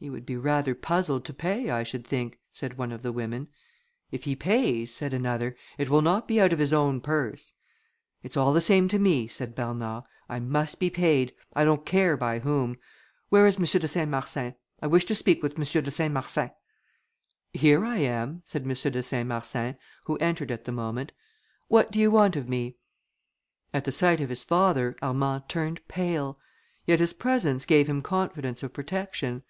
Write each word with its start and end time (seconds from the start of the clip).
"He 0.00 0.10
would 0.10 0.26
be 0.26 0.36
rather 0.36 0.74
puzzled 0.74 1.24
to 1.26 1.32
pay, 1.32 1.70
I 1.70 1.84
should 1.84 2.04
think," 2.04 2.40
said 2.50 2.76
one 2.76 2.90
of 2.90 3.02
the 3.02 3.12
women. 3.12 3.46
"If 4.10 4.24
he 4.24 4.34
pays," 4.34 5.00
added 5.00 5.14
another, 5.14 5.54
"it 5.78 5.88
will 5.88 6.02
not 6.02 6.26
be 6.26 6.40
out 6.40 6.52
of 6.52 6.58
his 6.58 6.72
own 6.72 7.00
purse." 7.00 7.52
"It's 8.24 8.36
all 8.36 8.52
the 8.52 8.60
same 8.60 8.88
to 8.88 8.98
me," 8.98 9.28
said 9.28 9.54
Bernard. 9.54 10.02
"I 10.28 10.40
must 10.40 10.80
be 10.80 10.90
paid: 10.90 11.32
I 11.54 11.62
don't 11.64 11.86
care 11.86 12.16
by 12.16 12.40
whom. 12.40 12.76
Where 13.28 13.46
is 13.46 13.54
M. 13.56 13.62
de 13.80 13.86
Saint 13.86 14.10
Marsin? 14.10 14.56
I 14.82 14.88
wish 14.88 15.04
to 15.04 15.14
speak 15.14 15.44
with 15.44 15.56
M. 15.56 15.62
de 15.84 15.90
Saint 15.92 16.12
Marsin!" 16.12 16.50
"Here 17.52 17.84
I 17.84 17.98
am," 17.98 18.42
said 18.44 18.62
M. 18.64 18.72
de 18.74 19.00
Saint 19.00 19.28
Marsin, 19.28 19.76
who 20.06 20.16
entered 20.16 20.50
at 20.50 20.64
the 20.64 20.72
moment. 20.72 21.12
"What 21.68 21.92
do 21.92 22.00
you 22.00 22.10
want 22.10 22.34
of 22.34 22.48
me?" 22.48 22.78
At 23.72 23.84
the 23.84 23.92
sight 23.92 24.20
of 24.20 24.28
his 24.28 24.42
father, 24.42 24.96
Armand 25.00 25.44
turned 25.48 25.86
pale; 25.86 26.40
yet 26.84 26.98
his 26.98 27.12
presence 27.12 27.64
gave 27.64 27.88
him 27.88 28.02
confidence 28.02 28.64
of 28.64 28.72
protection. 28.72 29.40